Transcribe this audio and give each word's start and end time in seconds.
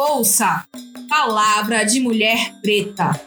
Ouça 0.00 0.64
Palavra 1.08 1.84
de 1.84 1.98
Mulher 1.98 2.54
Preta. 2.62 3.20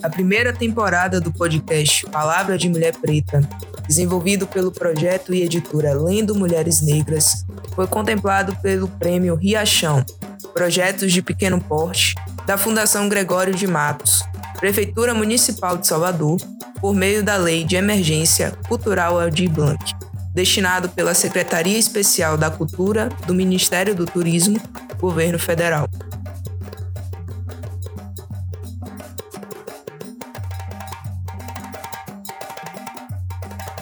A 0.00 0.08
primeira 0.08 0.52
temporada 0.52 1.20
do 1.20 1.32
podcast 1.32 2.06
Palavra 2.06 2.56
de 2.56 2.68
Mulher 2.68 2.96
Preta, 2.98 3.40
desenvolvido 3.88 4.46
pelo 4.46 4.70
projeto 4.70 5.34
e 5.34 5.42
editora 5.42 5.94
Lendo 5.94 6.32
Mulheres 6.36 6.80
Negras, 6.80 7.44
foi 7.74 7.88
contemplado 7.88 8.54
pelo 8.62 8.86
Prêmio 8.86 9.34
Riachão, 9.34 10.06
Projetos 10.54 11.12
de 11.12 11.20
Pequeno 11.20 11.60
Porte, 11.60 12.14
da 12.46 12.56
Fundação 12.56 13.08
Gregório 13.08 13.52
de 13.52 13.66
Matos, 13.66 14.22
Prefeitura 14.60 15.12
Municipal 15.12 15.76
de 15.76 15.88
Salvador, 15.88 16.36
por 16.80 16.94
meio 16.94 17.24
da 17.24 17.36
Lei 17.36 17.64
de 17.64 17.74
Emergência 17.74 18.56
Cultural 18.68 19.20
Aldir 19.20 19.50
Blanc 19.50 20.01
destinado 20.34 20.88
pela 20.88 21.14
Secretaria 21.14 21.78
Especial 21.78 22.36
da 22.36 22.50
Cultura 22.50 23.08
do 23.26 23.34
Ministério 23.34 23.94
do 23.94 24.06
Turismo, 24.06 24.60
Governo 24.98 25.38
Federal. 25.38 25.88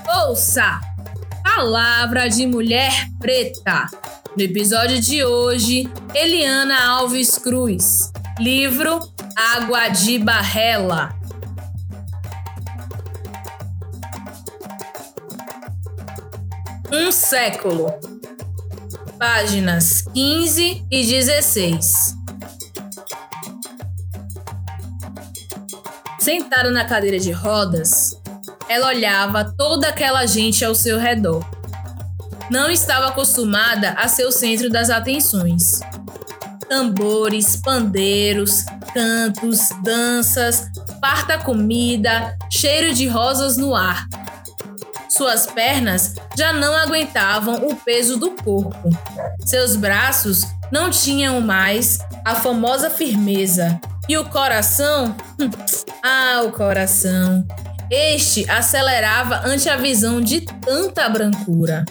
Ouça! 0.08 0.80
Palavra 1.42 2.28
de 2.28 2.46
Mulher 2.46 2.92
Preta. 3.18 3.86
No 4.36 4.42
episódio 4.42 5.00
de 5.00 5.24
hoje, 5.24 5.90
Eliana 6.14 6.86
Alves 6.86 7.36
Cruz. 7.36 8.12
Livro 8.38 9.00
Água 9.36 9.88
de 9.88 10.18
Barrela. 10.18 11.19
Um 16.92 17.12
século. 17.12 17.94
Páginas 19.16 20.02
15 20.12 20.84
e 20.90 21.06
16. 21.06 22.16
Sentada 26.18 26.68
na 26.72 26.84
cadeira 26.84 27.20
de 27.20 27.30
rodas, 27.30 28.20
ela 28.68 28.88
olhava 28.88 29.54
toda 29.56 29.88
aquela 29.88 30.26
gente 30.26 30.64
ao 30.64 30.74
seu 30.74 30.98
redor. 30.98 31.48
Não 32.50 32.68
estava 32.68 33.06
acostumada 33.06 33.90
a 33.90 34.08
ser 34.08 34.24
o 34.24 34.32
centro 34.32 34.68
das 34.68 34.90
atenções. 34.90 35.78
Tambores, 36.68 37.54
pandeiros, 37.54 38.64
cantos, 38.92 39.68
danças, 39.84 40.68
farta 41.00 41.38
comida, 41.38 42.36
cheiro 42.50 42.92
de 42.92 43.06
rosas 43.06 43.56
no 43.56 43.76
ar 43.76 44.08
suas 45.20 45.46
pernas 45.46 46.14
já 46.34 46.50
não 46.50 46.74
aguentavam 46.74 47.56
o 47.66 47.76
peso 47.76 48.16
do 48.16 48.30
corpo. 48.30 48.88
Seus 49.44 49.76
braços 49.76 50.46
não 50.72 50.88
tinham 50.88 51.42
mais 51.42 51.98
a 52.24 52.36
famosa 52.36 52.88
firmeza. 52.88 53.78
E 54.08 54.16
o 54.16 54.24
coração? 54.24 55.14
Hum, 55.38 55.50
ah, 56.02 56.40
o 56.46 56.52
coração! 56.52 57.46
Este 57.90 58.48
acelerava 58.48 59.42
ante 59.44 59.68
a 59.68 59.76
visão 59.76 60.22
de 60.22 60.40
tanta 60.40 61.06
brancura. 61.10 61.84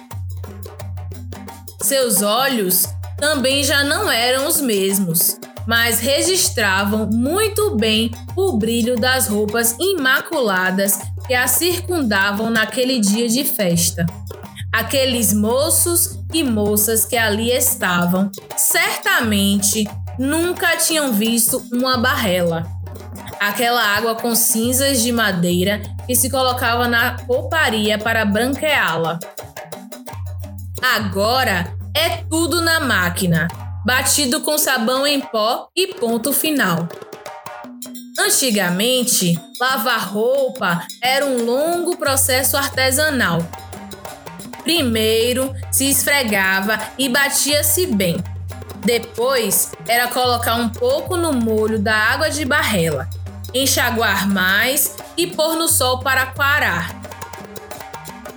Seus 1.83 2.23
olhos 2.23 2.87
também 3.19 3.63
já 3.63 3.83
não 3.83 4.11
eram 4.11 4.47
os 4.47 4.59
mesmos, 4.59 5.39
mas 5.67 5.99
registravam 5.99 7.07
muito 7.13 7.75
bem 7.75 8.09
o 8.35 8.53
brilho 8.53 8.95
das 8.95 9.27
roupas 9.27 9.75
imaculadas 9.79 10.97
que 11.29 11.35
a 11.35 11.47
circundavam 11.47 12.49
naquele 12.49 12.99
dia 12.99 13.29
de 13.29 13.45
festa. 13.45 14.03
Aqueles 14.73 15.31
moços 15.31 16.17
e 16.33 16.43
moças 16.43 17.05
que 17.05 17.15
ali 17.15 17.51
estavam, 17.51 18.31
certamente 18.57 19.87
nunca 20.17 20.75
tinham 20.77 21.13
visto 21.13 21.63
uma 21.71 21.99
barrela. 21.99 22.65
Aquela 23.39 23.79
água 23.95 24.15
com 24.15 24.33
cinzas 24.33 25.03
de 25.03 25.11
madeira 25.11 25.83
que 26.07 26.15
se 26.15 26.31
colocava 26.31 26.87
na 26.87 27.17
rouparia 27.17 27.99
para 27.99 28.25
branqueá-la. 28.25 29.19
Agora 30.81 31.77
é 31.95 32.23
tudo 32.27 32.59
na 32.59 32.79
máquina, 32.79 33.47
batido 33.85 34.41
com 34.41 34.57
sabão 34.57 35.05
em 35.05 35.21
pó 35.21 35.69
e 35.75 35.93
ponto 35.93 36.33
final. 36.33 36.89
Antigamente, 38.21 39.39
lavar 39.57 40.09
roupa 40.09 40.85
era 41.01 41.25
um 41.25 41.45
longo 41.45 41.95
processo 41.95 42.57
artesanal. 42.57 43.39
Primeiro 44.61 45.55
se 45.71 45.89
esfregava 45.89 46.77
e 46.97 47.07
batia-se 47.07 47.87
bem. 47.87 48.17
Depois 48.83 49.71
era 49.87 50.09
colocar 50.09 50.55
um 50.55 50.67
pouco 50.67 51.15
no 51.15 51.31
molho 51.31 51.79
da 51.79 51.95
água 51.95 52.29
de 52.29 52.43
barrela, 52.43 53.09
enxaguar 53.53 54.27
mais 54.27 54.97
e 55.15 55.25
pôr 55.25 55.55
no 55.55 55.69
sol 55.69 55.99
para 55.99 56.25
quarar. 56.25 56.93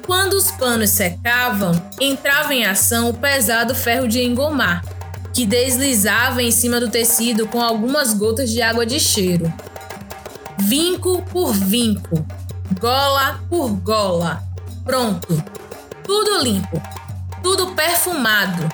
Quando 0.07 0.35
os 0.35 0.53
panos 0.53 0.91
secavam, 0.91 1.73
entrava 2.01 2.55
em 2.55 2.65
ação 2.65 3.11
o 3.11 3.15
pesado 3.15 3.75
ferro 3.75 4.07
de 4.07 4.23
engomar, 4.23 4.85
que 5.35 5.45
deslizava 5.45 6.41
em 6.41 6.53
cima 6.53 6.79
do 6.79 6.89
tecido 6.89 7.49
com 7.49 7.61
algumas 7.61 8.15
gotas 8.15 8.49
de 8.49 8.63
água 8.63 8.87
de 8.87 9.01
cheiro 9.01 9.53
vinco 10.59 11.23
por 11.23 11.53
vinco, 11.53 12.25
gola 12.81 13.41
por 13.49 13.71
gola. 13.71 14.43
Pronto. 14.85 15.43
Tudo 16.05 16.43
limpo, 16.43 16.83
tudo 17.43 17.73
perfumado, 17.75 18.69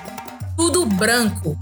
tudo 0.57 0.85
branco. 0.85 1.57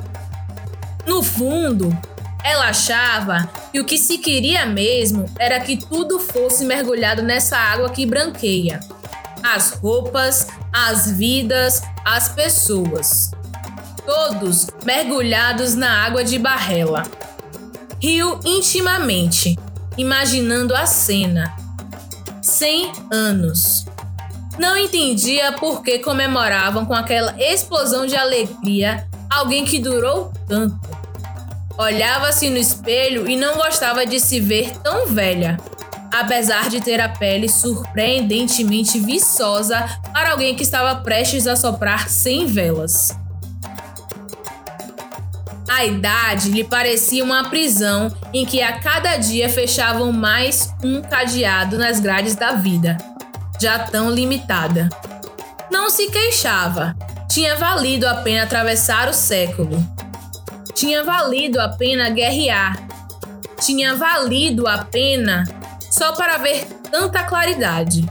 No 1.06 1.22
fundo, 1.22 1.96
ela 2.44 2.70
achava 2.70 3.50
que 3.72 3.80
o 3.80 3.86
que 3.86 3.98
se 3.98 4.18
queria 4.18 4.66
mesmo 4.66 5.26
era 5.38 5.60
que 5.60 5.78
tudo 5.78 6.20
fosse 6.20 6.64
mergulhado 6.64 7.22
nessa 7.22 7.58
água 7.58 7.90
que 7.90 8.06
branqueia. 8.06 8.80
As 9.44 9.72
roupas, 9.72 10.48
as 10.72 11.12
vidas, 11.12 11.82
as 12.06 12.30
pessoas. 12.30 13.32
Todos 14.06 14.68
mergulhados 14.86 15.76
na 15.76 16.06
água 16.06 16.24
de 16.24 16.40
barrela. 16.40 17.04
Riu 18.02 18.40
intimamente, 18.46 19.58
imaginando 19.98 20.76
a 20.76 20.86
cena. 20.86 21.56
Cem 22.42 22.92
anos. 23.12 23.86
Não 24.58 24.78
entendia 24.78 25.52
por 25.54 25.84
que 25.84 26.00
comemoravam 26.00 26.86
com 26.86 26.94
aquela 26.94 27.36
explosão 27.40 28.06
de 28.06 28.16
alegria 28.16 29.08
alguém 29.30 29.66
que 29.66 29.80
durou 29.80 30.32
tanto. 30.48 30.80
Olhava-se 31.78 32.50
no 32.50 32.58
espelho 32.58 33.30
e 33.30 33.36
não 33.36 33.56
gostava 33.56 34.06
de 34.06 34.20
se 34.20 34.40
ver 34.40 34.76
tão 34.80 35.06
velha, 35.08 35.58
apesar 36.12 36.70
de 36.70 36.82
ter 36.82 37.00
a 37.00 37.08
pele 37.08 37.48
surpreendentemente 37.48 39.00
viçosa 39.00 39.86
para 40.12 40.32
alguém 40.32 40.56
que 40.56 40.64
estava 40.64 40.96
prestes 41.02 41.46
a 41.46 41.56
soprar 41.56 42.10
sem 42.10 42.48
velas. 42.48 43.16
A 45.78 45.86
idade 45.86 46.50
lhe 46.50 46.64
parecia 46.64 47.24
uma 47.24 47.52
prisão 47.52 48.12
em 48.34 48.48
que 48.48 48.64
a 48.64 48.80
cada 48.80 49.16
dia 49.18 49.48
fechavam 49.48 50.12
mais 50.12 50.74
um 50.84 51.04
cadeado 51.04 51.78
nas 51.78 52.00
grades 52.00 52.36
da 52.36 52.54
vida, 52.54 52.98
já 53.62 53.78
tão 53.78 54.10
limitada. 54.10 54.90
Não 55.70 55.88
se 55.92 56.10
queixava. 56.10 56.96
Tinha 57.30 57.56
valido 57.58 58.08
a 58.08 58.16
pena 58.16 58.42
atravessar 58.42 59.08
o 59.08 59.14
século. 59.14 59.78
Tinha 60.74 61.04
valido 61.04 61.62
a 61.62 61.70
pena 61.70 62.10
guerrear. 62.10 62.76
Tinha 63.62 63.96
valido 63.96 64.68
a 64.68 64.80
pena 64.80 65.44
só 65.92 66.14
para 66.14 66.40
ver 66.40 66.66
tanta 66.90 67.24
claridade. 67.24 68.04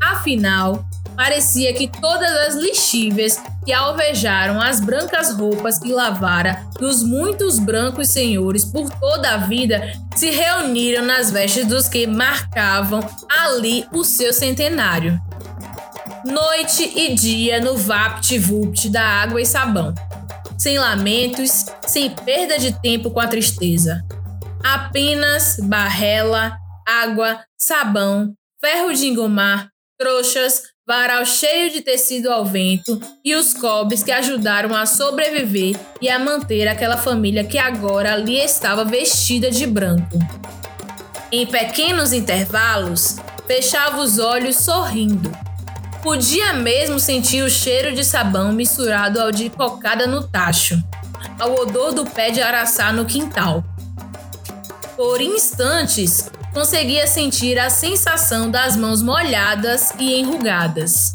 Afinal, 0.00 0.82
parecia 1.14 1.74
que 1.74 1.88
todas 1.88 2.32
as 2.48 2.54
lixíveis 2.54 3.38
que 3.70 3.74
alvejaram 3.74 4.60
as 4.60 4.80
brancas 4.80 5.32
roupas 5.32 5.78
que 5.78 5.92
lavara 5.92 6.66
dos 6.80 7.04
muitos 7.04 7.56
brancos 7.60 8.08
senhores 8.08 8.64
por 8.64 8.90
toda 8.90 9.30
a 9.30 9.36
vida 9.36 9.92
se 10.16 10.28
reuniram 10.28 11.04
nas 11.04 11.30
vestes 11.30 11.64
dos 11.66 11.88
que 11.88 12.04
marcavam 12.04 12.98
ali 13.28 13.86
o 13.92 14.02
seu 14.02 14.32
centenário. 14.32 15.20
Noite 16.24 16.82
e 16.98 17.14
dia 17.14 17.60
no 17.60 17.76
vapt-vupt 17.76 18.88
da 18.88 19.04
água 19.04 19.40
e 19.40 19.46
sabão. 19.46 19.94
Sem 20.58 20.76
lamentos, 20.76 21.66
sem 21.86 22.10
perda 22.10 22.58
de 22.58 22.72
tempo 22.80 23.12
com 23.12 23.20
a 23.20 23.28
tristeza. 23.28 24.02
Apenas 24.64 25.60
barrela, 25.62 26.58
água, 27.04 27.44
sabão, 27.56 28.34
ferro 28.60 28.92
de 28.92 29.06
engomar, 29.06 29.68
trouxas, 29.96 30.62
varal 30.90 31.24
cheio 31.24 31.70
de 31.70 31.82
tecido 31.82 32.32
ao 32.32 32.44
vento 32.44 33.00
e 33.24 33.36
os 33.36 33.54
cobres 33.54 34.02
que 34.02 34.10
ajudaram 34.10 34.74
a 34.74 34.84
sobreviver 34.86 35.78
e 36.02 36.08
a 36.08 36.18
manter 36.18 36.66
aquela 36.66 36.96
família 36.96 37.44
que 37.44 37.56
agora 37.58 38.14
ali 38.14 38.36
estava 38.36 38.84
vestida 38.84 39.52
de 39.52 39.68
branco. 39.68 40.18
Em 41.30 41.46
pequenos 41.46 42.12
intervalos, 42.12 43.18
fechava 43.46 44.00
os 44.00 44.18
olhos 44.18 44.56
sorrindo. 44.56 45.30
Podia 46.02 46.54
mesmo 46.54 46.98
sentir 46.98 47.44
o 47.44 47.48
cheiro 47.48 47.94
de 47.94 48.04
sabão 48.04 48.50
misturado 48.50 49.20
ao 49.20 49.30
de 49.30 49.48
cocada 49.48 50.08
no 50.08 50.26
tacho, 50.26 50.76
ao 51.38 51.52
odor 51.52 51.92
do 51.92 52.04
pé 52.04 52.32
de 52.32 52.42
araçá 52.42 52.92
no 52.92 53.04
quintal. 53.04 53.62
Por 54.96 55.20
instantes, 55.20 56.28
conseguia 56.52 57.06
sentir 57.06 57.58
a 57.58 57.70
sensação 57.70 58.50
das 58.50 58.76
mãos 58.76 59.02
molhadas 59.02 59.92
e 59.98 60.18
enrugadas. 60.18 61.14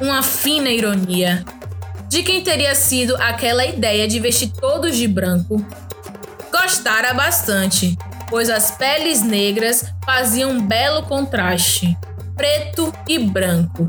Uma 0.00 0.22
fina 0.22 0.70
ironia 0.70 1.44
de 2.08 2.22
quem 2.22 2.42
teria 2.42 2.74
sido 2.74 3.16
aquela 3.16 3.64
ideia 3.64 4.06
de 4.06 4.20
vestir 4.20 4.52
todos 4.60 4.96
de 4.96 5.08
branco. 5.08 5.64
Gostara 6.52 7.12
bastante, 7.14 7.96
pois 8.28 8.48
as 8.48 8.72
peles 8.72 9.22
negras 9.22 9.84
faziam 10.04 10.52
um 10.52 10.60
belo 10.66 11.02
contraste 11.02 11.96
preto 12.36 12.92
e 13.08 13.18
branco. 13.18 13.88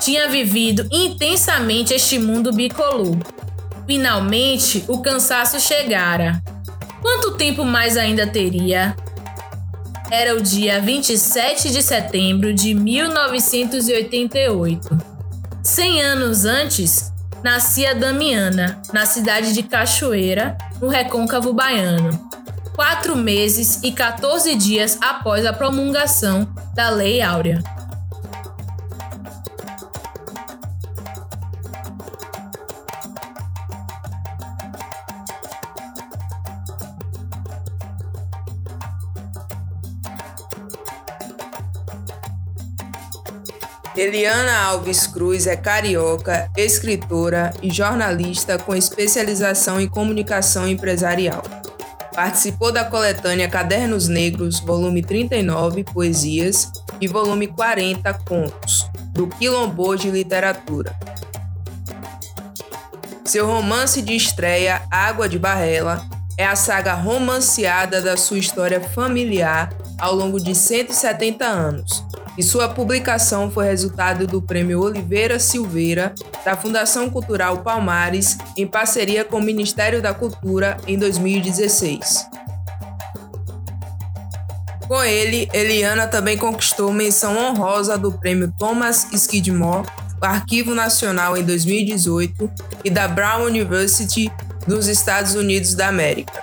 Tinha 0.00 0.28
vivido 0.28 0.86
intensamente 0.92 1.92
este 1.92 2.18
mundo 2.18 2.52
bicolor. 2.52 3.16
Finalmente, 3.86 4.84
o 4.88 5.02
cansaço 5.02 5.60
chegara. 5.60 6.42
Quanto 7.02 7.32
tempo 7.32 7.64
mais 7.64 7.96
ainda 7.96 8.26
teria? 8.26 8.96
Era 10.16 10.36
o 10.36 10.40
dia 10.40 10.80
27 10.80 11.72
de 11.72 11.82
setembro 11.82 12.54
de 12.54 12.72
1988. 12.72 14.96
Cem 15.60 16.02
anos 16.02 16.44
antes, 16.44 17.12
nascia 17.42 17.96
Damiana, 17.96 18.80
na 18.92 19.06
cidade 19.06 19.52
de 19.52 19.64
Cachoeira, 19.64 20.56
no 20.80 20.86
recôncavo 20.86 21.52
baiano 21.52 22.30
quatro 22.76 23.16
meses 23.16 23.80
e 23.82 23.90
14 23.90 24.54
dias 24.54 24.96
após 25.00 25.44
a 25.46 25.52
promulgação 25.52 26.46
da 26.74 26.90
Lei 26.90 27.20
Áurea. 27.20 27.60
Eliana 43.96 44.56
Alves 44.64 45.06
Cruz 45.06 45.46
é 45.46 45.56
carioca, 45.56 46.50
escritora 46.56 47.52
e 47.62 47.70
jornalista 47.70 48.58
com 48.58 48.74
especialização 48.74 49.80
em 49.80 49.88
comunicação 49.88 50.68
empresarial. 50.68 51.44
Participou 52.12 52.72
da 52.72 52.84
coletânea 52.84 53.48
Cadernos 53.48 54.08
Negros, 54.08 54.58
volume 54.58 55.00
39, 55.00 55.84
Poesias, 55.84 56.72
e 57.00 57.06
volume 57.06 57.46
40, 57.46 58.12
Contos, 58.14 58.88
do 59.12 59.28
Quilombo 59.28 59.94
de 59.94 60.10
Literatura. 60.10 60.94
Seu 63.24 63.46
romance 63.46 64.02
de 64.02 64.14
estreia, 64.14 64.82
Água 64.90 65.28
de 65.28 65.38
Barrela, 65.38 66.04
é 66.36 66.44
a 66.44 66.56
saga 66.56 66.94
romanceada 66.94 68.02
da 68.02 68.16
sua 68.16 68.38
história 68.38 68.80
familiar 68.80 69.72
ao 69.98 70.14
longo 70.14 70.40
de 70.40 70.54
170 70.54 71.44
anos, 71.44 72.04
e 72.36 72.42
sua 72.42 72.68
publicação 72.68 73.50
foi 73.50 73.66
resultado 73.66 74.26
do 74.26 74.42
Prêmio 74.42 74.80
Oliveira 74.80 75.38
Silveira 75.38 76.14
da 76.44 76.56
Fundação 76.56 77.08
Cultural 77.08 77.58
Palmares 77.58 78.38
em 78.56 78.66
parceria 78.66 79.24
com 79.24 79.38
o 79.38 79.42
Ministério 79.42 80.02
da 80.02 80.12
Cultura 80.12 80.76
em 80.86 80.98
2016. 80.98 82.26
Com 84.86 85.02
ele, 85.02 85.48
Eliana 85.52 86.06
também 86.06 86.36
conquistou 86.36 86.92
menção 86.92 87.36
honrosa 87.38 87.96
do 87.96 88.12
Prêmio 88.12 88.52
Thomas 88.58 89.06
Skidmore 89.12 89.86
do 90.20 90.24
Arquivo 90.24 90.74
Nacional 90.74 91.36
em 91.36 91.42
2018 91.42 92.50
e 92.84 92.90
da 92.90 93.08
Brown 93.08 93.44
University 93.44 94.30
dos 94.66 94.86
Estados 94.86 95.34
Unidos 95.34 95.74
da 95.74 95.88
América. 95.88 96.42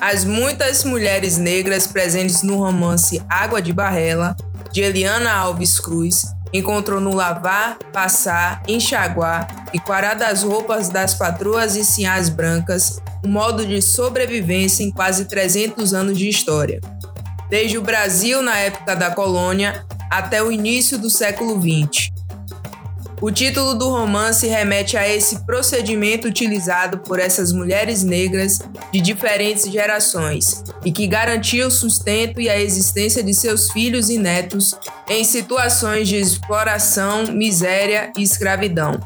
As 0.00 0.24
muitas 0.24 0.84
mulheres 0.84 1.38
negras 1.38 1.86
presentes 1.86 2.42
no 2.42 2.56
romance 2.56 3.20
Água 3.28 3.60
de 3.60 3.72
Barrela 3.72 4.36
de 4.72 4.82
Eliana 4.82 5.32
Alves 5.32 5.78
Cruz, 5.78 6.24
encontrou 6.52 7.00
no 7.00 7.14
lavar, 7.14 7.78
passar, 7.92 8.62
enxaguar 8.66 9.66
e 9.72 9.78
quarar 9.78 10.14
das 10.14 10.42
roupas 10.42 10.88
das 10.88 11.14
patroas 11.14 11.76
e 11.76 11.84
sinhás 11.84 12.28
brancas 12.28 13.00
um 13.24 13.28
modo 13.28 13.66
de 13.66 13.82
sobrevivência 13.82 14.84
em 14.84 14.90
quase 14.90 15.24
300 15.26 15.92
anos 15.92 16.16
de 16.16 16.28
história. 16.28 16.80
Desde 17.50 17.78
o 17.78 17.82
Brasil 17.82 18.42
na 18.42 18.56
época 18.56 18.94
da 18.94 19.10
colônia 19.10 19.84
até 20.10 20.42
o 20.42 20.52
início 20.52 20.98
do 20.98 21.10
século 21.10 21.60
XX. 21.60 22.10
O 23.20 23.32
título 23.32 23.74
do 23.74 23.88
romance 23.88 24.46
remete 24.46 24.96
a 24.96 25.08
esse 25.08 25.44
procedimento 25.44 26.28
utilizado 26.28 26.98
por 26.98 27.18
essas 27.18 27.52
mulheres 27.52 28.04
negras 28.04 28.60
de 28.92 29.00
diferentes 29.00 29.68
gerações 29.68 30.62
e 30.84 30.92
que 30.92 31.06
garantia 31.08 31.66
o 31.66 31.70
sustento 31.70 32.40
e 32.40 32.48
a 32.48 32.60
existência 32.60 33.20
de 33.20 33.34
seus 33.34 33.72
filhos 33.72 34.08
e 34.08 34.18
netos 34.18 34.72
em 35.08 35.24
situações 35.24 36.06
de 36.06 36.14
exploração, 36.14 37.24
miséria 37.32 38.12
e 38.16 38.22
escravidão. 38.22 39.00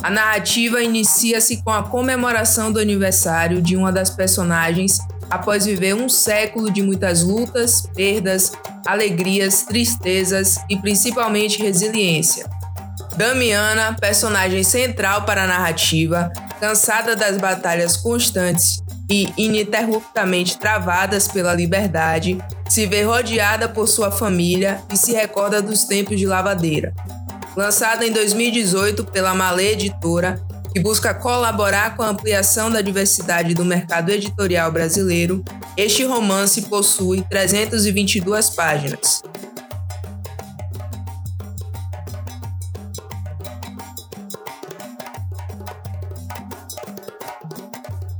A 0.00 0.10
narrativa 0.10 0.80
inicia-se 0.80 1.56
com 1.64 1.72
a 1.72 1.82
comemoração 1.82 2.70
do 2.70 2.78
aniversário 2.78 3.60
de 3.60 3.76
uma 3.76 3.90
das 3.90 4.10
personagens 4.10 5.00
após 5.28 5.64
viver 5.64 5.92
um 5.92 6.08
século 6.08 6.70
de 6.70 6.82
muitas 6.82 7.24
lutas, 7.24 7.88
perdas, 7.96 8.52
alegrias, 8.86 9.62
tristezas 9.62 10.60
e 10.70 10.76
principalmente 10.76 11.60
resiliência. 11.60 12.55
Damiana, 13.16 13.96
personagem 13.98 14.62
central 14.62 15.22
para 15.22 15.44
a 15.44 15.46
narrativa, 15.46 16.30
cansada 16.60 17.16
das 17.16 17.38
batalhas 17.38 17.96
constantes 17.96 18.82
e 19.08 19.32
ininterruptamente 19.38 20.58
travadas 20.58 21.26
pela 21.26 21.54
liberdade, 21.54 22.36
se 22.68 22.86
vê 22.86 23.02
rodeada 23.02 23.68
por 23.68 23.88
sua 23.88 24.10
família 24.10 24.82
e 24.92 24.96
se 24.96 25.12
recorda 25.12 25.62
dos 25.62 25.84
tempos 25.84 26.18
de 26.18 26.26
lavadeira. 26.26 26.92
Lançada 27.56 28.06
em 28.06 28.12
2018 28.12 29.04
pela 29.06 29.34
Malê 29.34 29.72
Editora, 29.72 30.38
que 30.74 30.80
busca 30.80 31.14
colaborar 31.14 31.96
com 31.96 32.02
a 32.02 32.08
ampliação 32.08 32.70
da 32.70 32.82
diversidade 32.82 33.54
do 33.54 33.64
mercado 33.64 34.10
editorial 34.10 34.70
brasileiro, 34.70 35.42
este 35.74 36.04
romance 36.04 36.60
possui 36.62 37.22
322 37.30 38.50
páginas. 38.50 39.22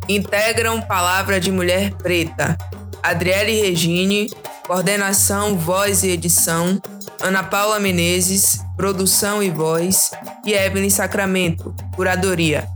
Integram 0.09 0.81
Palavra 0.81 1.41
de 1.41 1.51
Mulher 1.51 1.93
Preta. 1.95 2.57
Adriele 3.03 3.61
Regine, 3.61 4.31
coordenação, 4.65 5.57
voz 5.57 6.05
e 6.05 6.11
edição. 6.11 6.81
Ana 7.21 7.43
Paula 7.43 7.81
Menezes, 7.81 8.61
produção 8.77 9.43
e 9.43 9.51
voz. 9.51 10.13
E 10.45 10.53
Evelyn 10.53 10.91
Sacramento, 10.91 11.75
curadoria. 11.97 12.69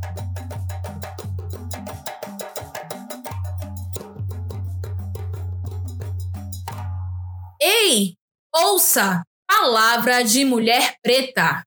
Ei, 7.63 8.15
ouça! 8.53 9.23
Palavra 9.47 10.25
de 10.25 10.45
Mulher 10.45 10.95
Preta. 11.03 11.63